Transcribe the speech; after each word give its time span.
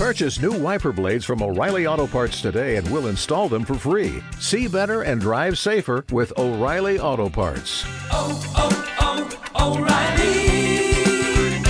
Purchase 0.00 0.40
new 0.40 0.56
wiper 0.58 0.92
blades 0.92 1.26
from 1.26 1.42
O'Reilly 1.42 1.86
Auto 1.86 2.06
Parts 2.06 2.40
today 2.40 2.76
and 2.76 2.90
we'll 2.90 3.08
install 3.08 3.50
them 3.50 3.66
for 3.66 3.74
free. 3.74 4.22
See 4.38 4.66
better 4.66 5.02
and 5.02 5.20
drive 5.20 5.58
safer 5.58 6.06
with 6.10 6.32
O'Reilly 6.38 6.98
Auto 6.98 7.28
Parts. 7.28 7.84
Oh, 8.10 8.40
oh, 8.56 9.50
oh, 9.58 9.76
O'Reilly 9.76 11.62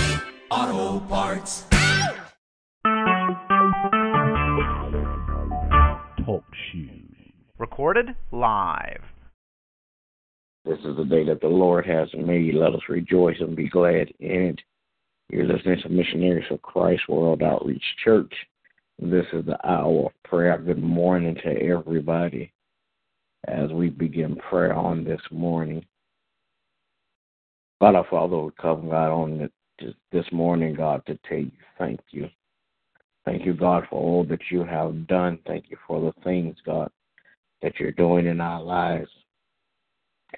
Auto 0.48 1.00
Parts. 1.06 1.64
Talk 6.24 6.44
shoes. 6.70 7.32
Recorded 7.58 8.14
live. 8.30 9.02
This 10.64 10.78
is 10.84 10.96
the 10.96 11.04
day 11.04 11.24
that 11.24 11.40
the 11.40 11.48
Lord 11.48 11.84
has 11.84 12.06
made. 12.14 12.54
Let 12.54 12.74
us 12.74 12.82
rejoice 12.88 13.40
and 13.40 13.56
be 13.56 13.68
glad 13.68 14.12
in 14.20 14.42
it. 14.42 14.60
You're 15.32 15.46
listening 15.46 15.80
to 15.82 15.88
Missionaries 15.88 16.50
of 16.50 16.60
Christ 16.60 17.08
World 17.08 17.40
Outreach 17.40 17.84
Church. 18.02 18.34
This 18.98 19.26
is 19.32 19.46
the 19.46 19.64
hour 19.64 20.06
of 20.06 20.22
prayer. 20.24 20.58
Good 20.58 20.82
morning 20.82 21.36
to 21.36 21.50
everybody 21.62 22.52
as 23.46 23.70
we 23.70 23.90
begin 23.90 24.34
prayer 24.34 24.74
on 24.74 25.04
this 25.04 25.20
morning. 25.30 25.86
God, 27.80 27.94
our 27.94 28.06
Father, 28.10 28.38
we 28.38 28.50
come, 28.60 28.88
God, 28.88 29.12
on 29.12 29.50
this 30.10 30.24
morning, 30.32 30.74
God, 30.74 31.06
to 31.06 31.16
tell 31.28 31.38
you 31.38 31.52
thank 31.78 32.00
you. 32.10 32.28
Thank 33.24 33.46
you, 33.46 33.54
God, 33.54 33.86
for 33.88 34.02
all 34.02 34.24
that 34.24 34.40
you 34.50 34.64
have 34.64 35.06
done. 35.06 35.38
Thank 35.46 35.66
you 35.70 35.76
for 35.86 36.00
the 36.00 36.22
things, 36.22 36.56
God, 36.66 36.90
that 37.62 37.78
you're 37.78 37.92
doing 37.92 38.26
in 38.26 38.40
our 38.40 38.60
lives. 38.60 39.10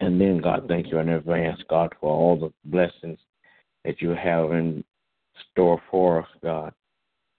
And 0.00 0.20
then, 0.20 0.42
God, 0.42 0.66
thank 0.68 0.88
you 0.88 0.98
in 0.98 1.08
advance, 1.08 1.62
God, 1.70 1.94
for 1.98 2.10
all 2.10 2.38
the 2.38 2.52
blessings 2.70 3.18
that 3.84 4.00
you 4.00 4.10
have 4.10 4.52
in 4.52 4.84
store 5.50 5.80
for 5.90 6.22
us, 6.22 6.28
God. 6.42 6.72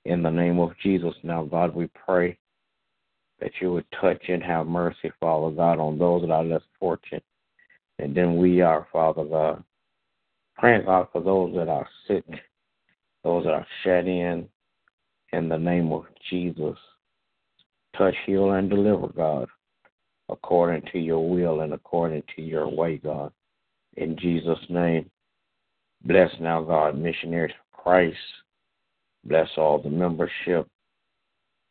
In 0.06 0.22
the 0.22 0.30
name 0.30 0.60
of 0.60 0.72
Jesus, 0.82 1.14
now, 1.24 1.44
God, 1.44 1.74
we 1.74 1.88
pray 1.88 2.38
that 3.40 3.52
you 3.62 3.72
would 3.72 3.86
touch 4.00 4.22
and 4.28 4.44
have 4.44 4.68
mercy, 4.68 5.12
Father 5.20 5.56
God, 5.56 5.80
on 5.80 5.98
those 5.98 6.22
that 6.22 6.32
are 6.32 6.44
less 6.44 6.62
fortunate. 6.80 7.24
And 8.00 8.16
then 8.16 8.38
we 8.38 8.62
are, 8.62 8.88
Father 8.92 9.24
God. 9.24 9.64
Praying, 10.58 10.86
God, 10.86 11.08
for 11.12 11.22
those 11.22 11.54
that 11.56 11.70
are 11.70 11.88
sick, 12.08 12.26
those 13.24 13.46
that 13.46 13.54
are 13.54 13.68
shut 13.84 14.08
in, 14.08 14.48
in 15.32 15.50
the 15.50 15.58
name 15.58 15.92
of 15.92 16.06
Jesus. 16.30 16.78
Touch, 17.98 18.16
heal, 18.26 18.52
and 18.52 18.70
deliver, 18.70 19.08
God, 19.08 19.48
according 20.30 20.84
to 20.92 21.00
your 21.00 21.30
will 21.30 21.62
and 21.62 21.74
according 21.74 22.24
to 22.36 22.42
your 22.42 22.68
way, 22.68 22.98
God. 22.98 23.32
In 23.98 24.18
Jesus' 24.18 24.60
name. 24.70 25.10
Bless 26.04 26.30
now, 26.40 26.62
God, 26.62 26.98
missionaries 26.98 27.54
for 27.72 27.82
Christ. 27.82 28.18
Bless 29.24 29.50
all 29.58 29.82
the 29.82 29.90
membership. 29.90 30.68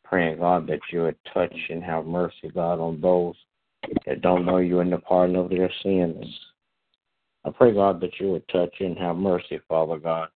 Praying, 0.05 0.39
God, 0.39 0.67
that 0.67 0.81
you 0.91 1.03
would 1.03 1.17
touch 1.33 1.55
and 1.71 1.83
have 1.83 2.07
mercy, 2.07 2.51
God, 2.53 2.81
on 2.81 3.01
those 3.01 3.35
that 4.07 4.21
don't 4.23 4.47
know 4.47 4.59
you 4.59 4.81
in 4.81 4.91
the 4.91 4.99
pardon 4.99 5.37
of 5.37 5.51
their 5.51 5.71
sins. 5.83 6.25
I 7.45 7.51
pray, 7.51 7.73
God, 7.73 8.01
that 8.01 8.21
you 8.21 8.31
would 8.33 8.47
touch 8.49 8.75
and 8.81 8.97
have 8.99 9.17
mercy, 9.17 9.61
Father 9.69 9.99
God. 9.99 10.29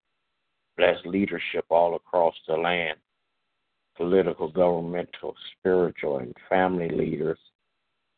Bless 0.77 0.97
leadership 1.05 1.65
all 1.69 1.95
across 1.95 2.35
the 2.47 2.55
land 2.55 2.97
political, 3.97 4.49
governmental, 4.49 5.35
spiritual, 5.57 6.19
and 6.19 6.33
family 6.47 6.89
leaders. 6.89 7.39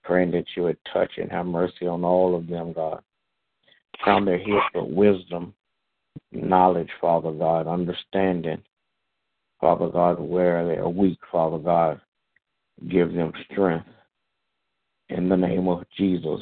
Praying 0.03 0.31
that 0.31 0.45
you 0.55 0.64
would 0.64 0.77
touch 0.91 1.11
and 1.17 1.31
have 1.31 1.45
mercy 1.45 1.88
on 1.88 2.03
all 2.03 2.36
of 2.36 2.47
them, 2.47 2.73
God. 2.73 3.02
Crown 4.02 4.25
their 4.25 4.38
heads 4.38 4.66
with 4.75 4.89
wisdom, 4.89 5.53
knowledge, 6.31 6.89
Father 7.01 7.31
God, 7.31 7.67
understanding, 7.67 8.61
Father 9.59 9.89
God, 9.89 10.19
where 10.19 10.67
they 10.67 10.77
are 10.77 10.89
weak, 10.89 11.19
Father 11.31 11.57
God, 11.57 11.99
give 12.89 13.13
them 13.13 13.33
strength 13.51 13.87
in 15.09 15.27
the 15.27 15.35
name 15.35 15.67
of 15.67 15.83
Jesus. 15.97 16.41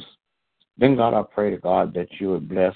Then, 0.76 0.96
God, 0.96 1.14
I 1.14 1.22
pray 1.22 1.50
to 1.50 1.58
God 1.58 1.92
that 1.94 2.08
you 2.20 2.30
would 2.30 2.48
bless 2.48 2.74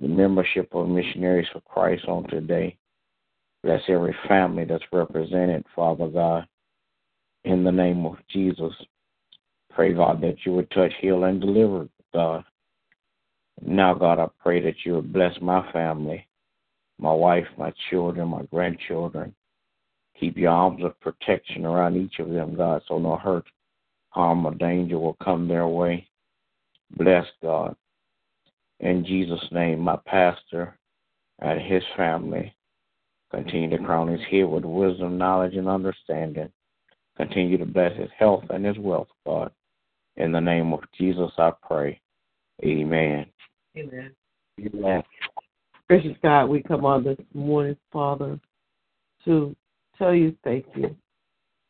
the 0.00 0.08
membership 0.08 0.68
of 0.72 0.88
missionaries 0.88 1.48
for 1.52 1.60
Christ 1.60 2.04
on 2.06 2.28
today. 2.28 2.76
Bless 3.62 3.82
every 3.88 4.14
family 4.26 4.64
that's 4.64 4.84
represented, 4.92 5.64
Father 5.74 6.08
God, 6.08 6.46
in 7.44 7.64
the 7.64 7.72
name 7.72 8.06
of 8.06 8.16
Jesus. 8.30 8.72
Pray, 9.72 9.92
God, 9.92 10.20
that 10.22 10.36
you 10.44 10.52
would 10.52 10.70
touch, 10.70 10.92
heal, 11.00 11.24
and 11.24 11.40
deliver, 11.40 11.88
God. 12.12 12.44
Now, 13.64 13.94
God, 13.94 14.18
I 14.18 14.26
pray 14.40 14.60
that 14.62 14.84
you 14.84 14.94
would 14.94 15.12
bless 15.12 15.34
my 15.40 15.70
family, 15.72 16.26
my 16.98 17.12
wife, 17.12 17.46
my 17.56 17.72
children, 17.90 18.28
my 18.28 18.42
grandchildren. 18.52 19.34
Keep 20.18 20.36
your 20.36 20.50
arms 20.50 20.82
of 20.84 20.98
protection 21.00 21.64
around 21.64 21.96
each 21.96 22.18
of 22.18 22.30
them, 22.30 22.56
God, 22.56 22.82
so 22.88 22.98
no 22.98 23.16
hurt, 23.16 23.46
harm, 24.10 24.46
or 24.46 24.54
danger 24.54 24.98
will 24.98 25.16
come 25.22 25.46
their 25.46 25.66
way. 25.66 26.08
Bless, 26.96 27.26
God. 27.42 27.76
In 28.80 29.04
Jesus' 29.04 29.46
name, 29.50 29.80
my 29.80 29.96
pastor 30.06 30.78
and 31.40 31.60
his 31.60 31.82
family 31.96 32.54
continue 33.30 33.70
to 33.70 33.84
crown 33.84 34.08
his 34.08 34.20
head 34.30 34.44
with 34.44 34.64
wisdom, 34.64 35.18
knowledge, 35.18 35.54
and 35.54 35.68
understanding. 35.68 36.50
Continue 37.16 37.58
to 37.58 37.66
bless 37.66 37.96
his 37.96 38.10
health 38.16 38.44
and 38.50 38.64
his 38.64 38.78
wealth, 38.78 39.08
God. 39.26 39.50
In 40.16 40.32
the 40.32 40.40
name 40.40 40.72
of 40.72 40.80
Jesus, 40.96 41.30
I 41.38 41.52
pray. 41.62 42.00
Amen. 42.64 43.26
Amen. 43.76 44.12
Amen. 44.60 45.02
Gracious 45.88 46.16
God, 46.22 46.46
we 46.46 46.62
come 46.62 46.84
on 46.84 47.04
this 47.04 47.18
morning, 47.32 47.76
Father, 47.92 48.38
to 49.24 49.56
tell 49.96 50.14
you 50.14 50.34
thank 50.44 50.66
you. 50.74 50.94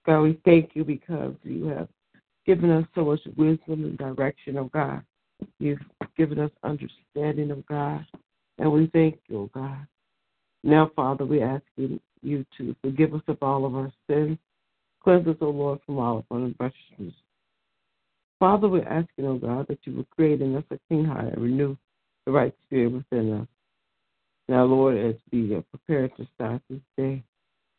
God, 0.06 0.22
we 0.22 0.40
thank 0.44 0.70
you 0.74 0.84
because 0.84 1.34
you 1.42 1.66
have 1.66 1.88
given 2.46 2.70
us 2.70 2.84
so 2.94 3.04
much 3.04 3.20
wisdom 3.36 3.84
and 3.84 3.98
direction, 3.98 4.56
oh 4.56 4.70
God. 4.72 5.02
You've 5.60 5.78
given 6.16 6.38
us 6.40 6.50
understanding 6.64 7.50
of 7.50 7.64
God, 7.66 8.04
and 8.58 8.72
we 8.72 8.88
thank 8.92 9.18
you, 9.28 9.38
oh 9.38 9.50
God. 9.54 9.86
Now, 10.64 10.90
Father, 10.96 11.24
we 11.24 11.42
ask 11.42 11.62
you, 11.76 12.00
you 12.22 12.44
to 12.56 12.74
forgive 12.82 13.14
us 13.14 13.22
of 13.28 13.38
all 13.42 13.64
of 13.64 13.74
our 13.74 13.92
sins. 14.08 14.38
Cleanse 15.02 15.28
us, 15.28 15.36
O 15.40 15.50
Lord, 15.50 15.78
from 15.86 15.98
all 15.98 16.18
of 16.18 16.24
our 16.30 16.38
unrighteousness. 16.38 17.14
Father, 18.38 18.68
we're 18.68 18.84
asking, 18.84 19.26
O 19.26 19.36
God, 19.36 19.66
that 19.68 19.80
you 19.84 19.96
would 19.96 20.10
create 20.10 20.40
in 20.40 20.56
us 20.56 20.64
a 20.70 20.78
clean 20.88 21.04
heart 21.04 21.32
and 21.32 21.42
renew 21.42 21.76
the 22.24 22.32
right 22.32 22.54
spirit 22.66 22.92
within 22.92 23.32
us. 23.40 23.48
Now, 24.48 24.64
Lord, 24.64 24.96
as 24.96 25.14
we 25.32 25.54
are 25.54 25.62
prepared 25.62 26.16
to 26.16 26.26
start 26.34 26.62
this 26.70 26.80
day, 26.96 27.22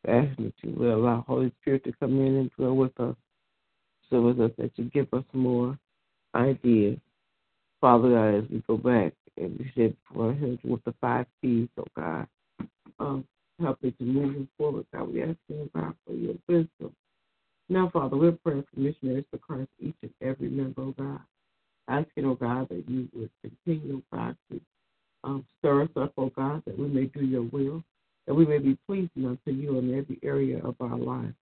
we're 0.05 0.21
asking 0.23 0.45
that 0.45 0.53
you 0.61 0.75
will 0.75 0.95
allow 0.95 1.23
Holy 1.27 1.51
Spirit 1.61 1.83
to 1.85 1.93
come 1.99 2.19
in 2.19 2.35
and 2.35 2.51
dwell 2.51 2.75
with 2.75 2.99
us. 2.99 3.15
So 4.09 4.21
with 4.21 4.41
us 4.41 4.51
that 4.57 4.71
you 4.75 4.85
give 4.85 5.07
us 5.13 5.23
more 5.33 5.77
ideas. 6.35 6.97
Father 7.79 8.09
God, 8.09 8.35
as 8.35 8.49
we 8.49 8.63
go 8.67 8.77
back 8.77 9.13
and 9.37 9.57
we 9.57 9.71
said 9.75 9.95
before 10.07 10.35
with 10.63 10.83
the 10.83 10.93
five 10.99 11.25
P's, 11.41 11.69
oh 11.77 11.85
God, 11.95 12.27
um, 12.99 13.25
help 13.61 13.83
us 13.83 13.93
to 13.97 14.03
move 14.03 14.47
forward. 14.57 14.85
God, 14.93 15.13
we 15.13 15.23
ask 15.23 15.37
you, 15.47 15.69
God, 15.73 15.93
for 16.05 16.13
your 16.13 16.35
wisdom. 16.47 16.93
Now, 17.71 17.89
Father, 17.93 18.17
we're 18.17 18.31
praying 18.31 18.65
for 18.73 18.79
missionaries 18.79 19.25
Christ, 19.41 19.69
each 19.79 19.95
and 20.01 20.11
every 20.21 20.49
member, 20.49 20.81
oh 20.81 20.95
God. 20.97 21.19
Asking, 21.87 22.25
oh 22.25 22.35
God, 22.35 22.67
that 22.69 22.83
you 22.89 23.07
would 23.13 23.29
continue, 23.43 24.01
oh 24.11 24.15
God, 24.17 24.35
to 24.51 24.59
um, 25.23 25.45
stir 25.59 25.83
us 25.83 25.89
up, 25.95 26.13
oh 26.17 26.31
God, 26.35 26.63
that 26.65 26.77
we 26.77 26.87
may 26.87 27.05
do 27.05 27.23
your 27.23 27.43
will, 27.43 27.83
that 28.25 28.33
we 28.33 28.45
may 28.45 28.57
be 28.57 28.77
pleasing 28.87 29.25
unto 29.25 29.51
you 29.51 29.77
in 29.77 29.93
every 29.95 30.19
area 30.23 30.59
of 30.63 30.75
our 30.79 30.97
life. 30.97 31.33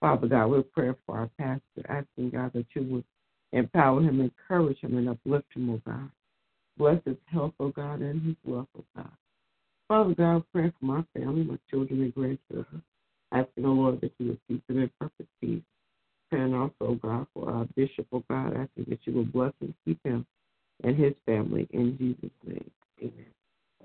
Father 0.00 0.26
God, 0.26 0.46
we're 0.46 0.62
praying 0.62 0.96
for 1.06 1.18
our 1.18 1.30
pastor, 1.38 1.88
asking, 1.88 2.30
God, 2.30 2.52
that 2.54 2.66
you 2.74 2.82
would 2.84 3.04
empower 3.52 4.00
him, 4.00 4.20
encourage 4.20 4.78
him, 4.78 4.96
and 4.96 5.08
uplift 5.08 5.46
him, 5.54 5.70
oh 5.70 5.80
God. 5.86 6.10
Bless 6.78 7.00
his 7.04 7.16
health, 7.26 7.52
oh 7.60 7.68
God, 7.68 8.00
and 8.00 8.22
his 8.26 8.36
wealth, 8.44 8.68
oh 8.76 8.84
God. 8.96 9.10
Father 9.86 10.14
God, 10.14 10.42
pray 10.52 10.72
for 10.80 10.86
my 10.86 11.04
family, 11.14 11.44
my 11.44 11.58
children 11.70 12.02
and 12.02 12.14
grandchildren. 12.14 12.82
Asking, 13.32 13.62
the 13.62 13.68
Lord, 13.68 14.00
that 14.00 14.12
you 14.18 14.28
would 14.28 14.40
keep 14.48 14.66
them 14.66 14.80
in 14.80 14.90
perfect 15.00 15.28
peace. 15.40 15.62
And 16.32 16.54
also, 16.54 16.94
God, 17.02 17.26
for 17.34 17.50
our 17.50 17.64
bishop, 17.76 18.06
oh 18.12 18.22
God, 18.28 18.56
asking 18.56 18.86
that 18.88 19.00
you 19.04 19.12
will 19.12 19.24
bless 19.24 19.52
and 19.60 19.74
keep 19.84 19.98
him 20.04 20.26
and 20.84 20.96
his 20.96 21.14
family 21.26 21.66
in 21.70 21.96
Jesus' 21.98 22.30
name. 22.46 22.70
Amen. 23.02 23.26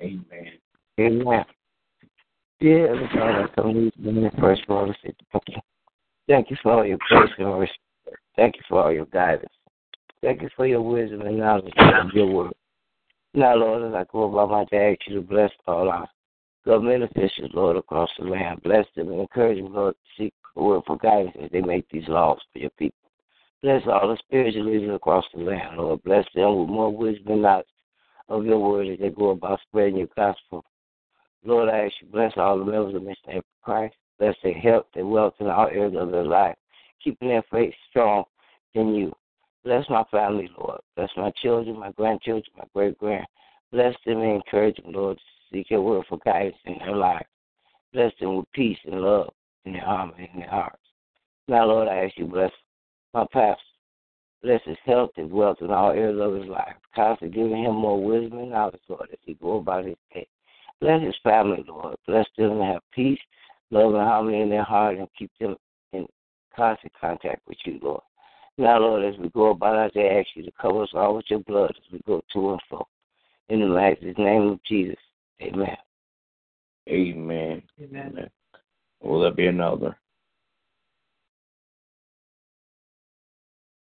Amen. 0.01 0.59
Amen. 0.99 1.45
Dear 2.59 3.09
God, 3.13 3.43
I 3.43 3.47
come 3.55 3.73
to 3.73 3.91
you 3.97 4.31
first 4.39 4.63
of 4.63 4.69
all 4.69 4.87
to 4.87 4.93
say 5.03 5.13
thank 5.31 5.43
you. 5.49 5.55
Thank 6.27 6.49
you 6.49 6.57
for 6.63 6.71
all 6.71 6.85
your 6.85 6.97
grace 7.09 7.29
and 7.37 7.47
mercy. 7.47 7.71
Thank 8.35 8.55
you 8.55 8.61
for 8.67 8.83
all 8.83 8.91
your 8.91 9.05
guidance. 9.07 9.51
Thank 10.21 10.41
you 10.41 10.49
for 10.55 10.65
your 10.65 10.81
wisdom 10.81 11.21
and 11.21 11.37
knowledge 11.37 11.73
of 11.77 12.11
your 12.13 12.27
word. 12.27 12.53
Now, 13.33 13.55
Lord, 13.55 13.83
as 13.83 13.93
I 13.93 14.05
go 14.11 14.23
about 14.23 14.49
my 14.49 14.65
day, 14.65 14.87
I 14.87 14.91
ask 14.91 15.01
you 15.07 15.15
to 15.15 15.21
bless 15.21 15.51
all 15.67 15.89
our 15.89 16.07
government 16.65 17.03
officials, 17.03 17.51
Lord, 17.53 17.77
across 17.77 18.09
the 18.17 18.25
land. 18.25 18.61
Bless 18.63 18.85
them 18.95 19.09
and 19.09 19.21
encourage 19.21 19.57
them, 19.57 19.73
Lord, 19.73 19.93
to 19.95 20.23
seek 20.23 20.33
the 20.55 20.63
word 20.63 20.81
for 20.87 20.97
guidance 20.97 21.35
as 21.41 21.51
they 21.51 21.61
make 21.61 21.87
these 21.89 22.07
laws 22.07 22.39
for 22.51 22.59
your 22.59 22.71
people. 22.71 22.97
Bless 23.61 23.81
all 23.87 24.09
the 24.09 24.17
spiritual 24.17 24.65
leaders 24.65 24.95
across 24.95 25.25
the 25.33 25.41
land, 25.41 25.77
Lord. 25.77 26.03
Bless 26.03 26.25
them 26.35 26.59
with 26.59 26.69
more 26.69 26.95
wisdom 26.95 27.33
and 27.33 27.41
knowledge 27.41 27.65
of 28.29 28.45
your 28.45 28.59
word 28.59 28.87
as 28.87 28.99
they 28.99 29.09
go 29.09 29.31
about 29.31 29.59
spreading 29.67 29.97
your 29.97 30.07
gospel. 30.15 30.63
Lord, 31.43 31.69
I 31.69 31.85
ask 31.85 31.93
you 32.01 32.07
bless 32.07 32.33
all 32.37 32.57
the 32.57 32.65
members 32.65 32.95
of 32.95 33.03
Mission 33.03 33.37
of 33.37 33.43
Christ. 33.63 33.95
Bless 34.17 34.35
their 34.43 34.53
health, 34.53 34.85
their 34.93 35.05
wealth, 35.05 35.35
and 35.39 35.49
all 35.49 35.67
areas 35.67 35.95
of 35.97 36.11
their 36.11 36.23
life. 36.23 36.55
Keeping 37.03 37.29
their 37.29 37.43
faith 37.51 37.73
strong 37.89 38.23
in 38.73 38.95
you. 38.95 39.13
Bless 39.63 39.87
my 39.89 40.03
family, 40.11 40.49
Lord. 40.57 40.79
Bless 40.95 41.09
my 41.17 41.31
children, 41.41 41.79
my 41.79 41.91
grandchildren, 41.91 42.43
my 42.57 42.65
great 42.73 42.97
grand. 42.97 43.25
Bless 43.71 43.95
them 44.05 44.21
and 44.21 44.31
encourage 44.35 44.77
them, 44.77 44.93
Lord, 44.93 45.17
to 45.17 45.23
seek 45.51 45.69
your 45.69 45.81
word 45.81 46.05
for 46.07 46.19
guidance 46.25 46.55
in 46.65 46.77
their 46.79 46.95
lives. 46.95 47.25
Bless 47.93 48.11
them 48.19 48.37
with 48.37 48.51
peace 48.53 48.77
and 48.85 49.01
love 49.01 49.33
in 49.65 49.73
their 49.73 49.85
armor 49.85 50.13
and 50.17 50.27
in 50.33 50.39
their 50.41 50.49
hearts. 50.49 50.79
Now, 51.47 51.65
Lord, 51.65 51.87
I 51.87 52.05
ask 52.05 52.17
you 52.17 52.25
bless 52.25 52.51
my 53.13 53.25
pastor. 53.31 53.61
Bless 54.41 54.61
his 54.65 54.77
health, 54.85 55.11
his 55.15 55.31
wealth, 55.31 55.57
and 55.61 55.71
all 55.71 55.91
areas 55.91 56.19
of 56.21 56.35
his 56.35 56.47
life. 56.49 56.75
Constantly 56.93 57.35
giving 57.35 57.63
him 57.63 57.75
more 57.75 58.03
wisdom 58.03 58.39
and 58.39 58.51
knowledge, 58.51 58.81
Lord, 58.87 59.09
as 59.11 59.17
he 59.23 59.33
go 59.35 59.57
about 59.57 59.85
his 59.85 59.95
day. 60.13 60.27
Bless 60.81 61.01
his 61.01 61.15
family, 61.23 61.63
Lord. 61.67 61.95
Bless 62.05 62.27
them 62.37 62.59
to 62.59 62.63
have 62.63 62.81
peace, 62.93 63.19
love, 63.71 63.93
and 63.93 64.03
harmony 64.03 64.41
in 64.41 64.49
their 64.49 64.63
heart, 64.63 64.97
and 64.97 65.07
keep 65.17 65.31
them 65.39 65.55
in 65.93 66.05
constant 66.55 66.93
contact 66.99 67.41
with 67.47 67.57
you, 67.65 67.79
Lord. 67.81 68.01
Now, 68.57 68.79
Lord, 68.79 69.03
as 69.03 69.19
we 69.19 69.29
go 69.29 69.49
about 69.51 69.75
our 69.75 69.89
day, 69.89 70.15
I 70.15 70.19
ask 70.19 70.27
you 70.35 70.43
to 70.43 70.51
cover 70.61 70.83
us 70.83 70.89
all 70.93 71.15
with 71.15 71.25
your 71.29 71.39
blood 71.39 71.71
as 71.71 71.91
we 71.91 72.01
go 72.05 72.21
to 72.33 72.51
and 72.51 72.61
fro. 72.69 72.85
In 73.49 73.61
the 73.61 73.67
master's 73.67 74.17
name 74.17 74.43
of 74.43 74.63
Jesus, 74.63 74.97
amen. 75.41 75.77
Amen. 76.89 77.63
Amen. 77.81 78.11
Amen. 78.11 78.29
Will 79.01 79.21
there 79.21 79.31
be 79.31 79.47
another? 79.47 79.97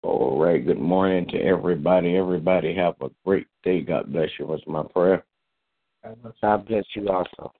All 0.01 0.39
right. 0.39 0.65
Good 0.65 0.79
morning 0.79 1.27
to 1.29 1.37
everybody. 1.41 2.15
Everybody 2.15 2.73
have 2.75 2.95
a 3.01 3.09
great 3.25 3.47
day. 3.63 3.81
God 3.81 4.11
bless 4.11 4.29
you. 4.39 4.45
Was 4.45 4.61
my 4.65 4.83
prayer. 4.83 5.25
God 6.41 6.67
bless 6.67 6.85
you 6.95 7.09
also. 7.09 7.51